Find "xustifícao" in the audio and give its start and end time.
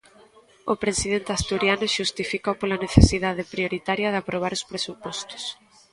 1.97-2.53